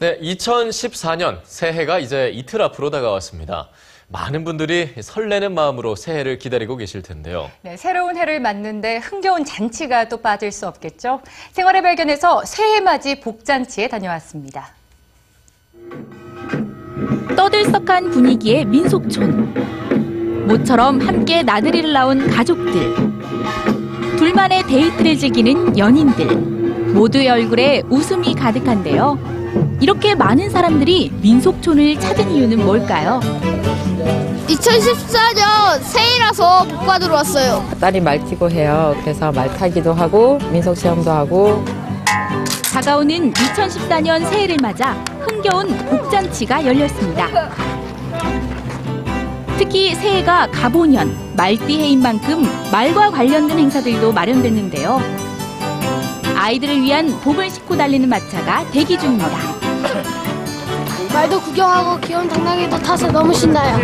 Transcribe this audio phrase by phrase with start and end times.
[0.00, 3.68] 네, 2014년 새해가 이제 이틀 앞으로 다가왔습니다.
[4.06, 7.50] 많은 분들이 설레는 마음으로 새해를 기다리고 계실 텐데요.
[7.62, 11.20] 네, 새로운 해를 맞는데 흥겨운 잔치가 또 빠질 수 없겠죠.
[11.50, 14.68] 생활의 발견에서 새해 맞이 복잔치에 다녀왔습니다.
[17.36, 20.46] 떠들썩한 분위기의 민속촌.
[20.46, 22.94] 모처럼 함께 나들이를 나온 가족들.
[24.16, 26.36] 둘만의 데이트를 즐기는 연인들.
[26.94, 29.37] 모두의 얼굴에 웃음이 가득한데요.
[29.80, 33.20] 이렇게 많은 사람들이 민속촌을 찾은 이유는 뭘까요?
[34.48, 37.64] 2014년 새해라서 복 받으러 왔어요.
[37.80, 38.96] 딸이 말 타고 해요.
[39.02, 41.64] 그래서 말 타기도 하고 민속 체험도 하고
[42.72, 47.28] 다가오는 2014년 새해를 맞아 흥겨운 복잔치가 열렸습니다.
[49.58, 55.00] 특히 새해가 가보년, 말띠해인 만큼 말과 관련된 행사들도 마련됐는데요.
[56.36, 59.57] 아이들을 위한 복을 싣고 달리는 마차가 대기 중입니다.
[61.12, 63.78] 말도 구경하고 귀여운 당나귀도 타서 너무 신나요.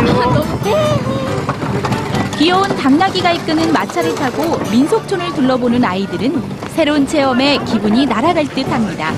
[2.36, 6.42] 귀여운 당나귀가 이끄는 마차를 타고 민속촌을 둘러보는 아이들은
[6.74, 9.12] 새로운 체험에 기분이 날아갈 듯 합니다.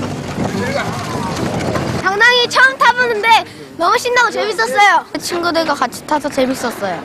[2.02, 3.28] 당나귀 처음 타보는데
[3.76, 5.04] 너무 신나고 재밌었어요.
[5.20, 7.02] 친구들과 같이 타서 재밌었어요.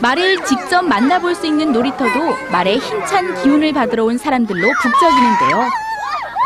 [0.00, 5.87] 말을 직접 만나볼 수 있는 놀이터도 말의 힘찬 기운을 받으러 온 사람들로 북적이는데요.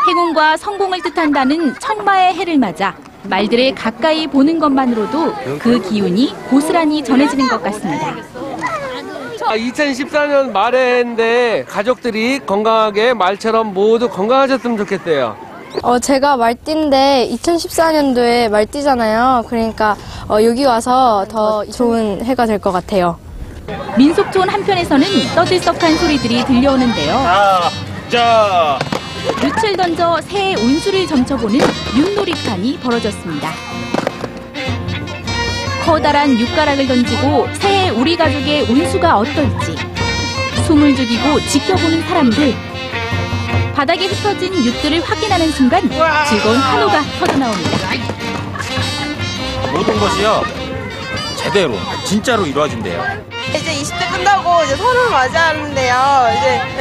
[0.07, 7.63] 행운과 성공을 뜻한다는 청마의 해를 맞아 말들을 가까이 보는 것만으로도 그 기운이 고스란히 전해지는 것
[7.63, 8.15] 같습니다.
[9.39, 15.35] 2014년 말해인데 가족들이 건강하게 말처럼 모두 건강하셨으면 좋겠대요.
[15.81, 19.45] 어, 제가 말띠인데 2014년도에 말띠잖아요.
[19.47, 19.95] 그러니까
[20.29, 23.17] 어, 여기 와서 더 좋은 해가 될 것 같아요.
[23.97, 27.13] 민속촌 한편에서는 떠들썩한 소리들이 들려오는데요.
[28.09, 28.77] 자,
[29.41, 31.59] 뮤칠 던져 새해 운수를 점쳐보는
[31.97, 33.51] 윷놀이판이 벌어졌습니다.
[35.85, 39.75] 커다란 육가락을 던지고 새해 우리 가족의 운수가 어떨지
[40.65, 42.55] 숨을 죽이고 지켜보는 사람들
[43.75, 45.81] 바닥에 흩어진 윷들을 확인하는 순간
[46.29, 47.89] 즐거운 한호가 터져나옵니다.
[49.73, 50.43] 모든 것이요
[51.35, 53.03] 제대로 진짜로 이루어진대요.
[53.49, 55.95] 이제 20대 끝나고 이제 서른 맞이하는데요.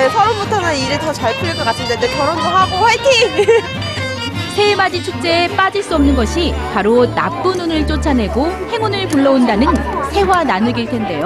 [0.02, 3.46] 네, 서른부터는 일이 더 잘 풀릴 것 같은데 이제 결혼도 하고 화이팅!
[4.56, 9.68] 새해맞이 축제에 빠질 수 없는 것이 바로 나쁜 운을 쫓아내고 행운을 불러온다는
[10.10, 11.22] 새화 나누기일 텐데요.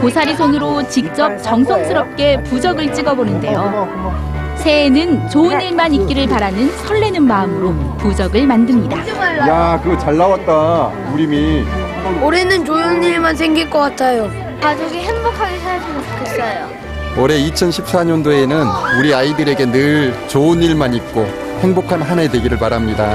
[0.00, 4.56] 고사리 손으로 직접 정성스럽게 부적을 찍어보는데요.
[4.56, 8.98] 새해에는 좋은 일만 있기를 바라는 설레는 마음으로 부적을 만듭니다.
[9.48, 10.88] 야, 그거 잘 나왔다.
[11.12, 11.64] 우림이.
[12.20, 14.28] 올해는 좋은 일만 생길 것 같아요.
[14.60, 16.93] 가족이 행복하게 살았으면 좋겠어요.
[17.16, 21.24] 올해 2014년도에는 우리 아이들에게 늘 좋은 일만 있고
[21.60, 23.08] 행복한 한 해 되기를 바랍니다.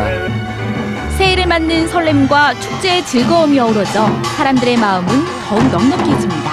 [1.17, 5.07] 새해를 맞는 설렘과 축제의 즐거움이 어우러져 사람들의 마음은
[5.47, 6.51] 더욱 넉넉해집니다.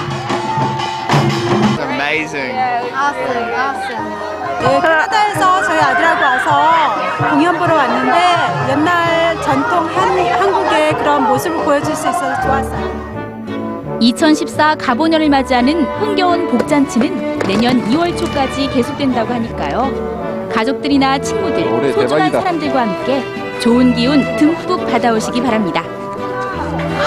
[4.59, 11.95] 네, 캐나다에서 저희 아들하고 와서 공연 보러 왔는데 옛날 전통 한, 한국의 그런 모습을 보여줄
[11.95, 13.97] 수 있어서 좋았어요.
[13.99, 20.49] 2014 가보년을 맞이하는 흥겨운 복잔치는 내년 2월 초까지 계속된다고 하니까요.
[20.53, 22.41] 가족들이나 친구들, 올해 소중한 대박이다.
[22.41, 23.23] 사람들과 함께
[23.59, 25.81] 좋은 기운 듬뿍 받아오시기 바랍니다.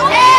[0.09, 0.30] 네!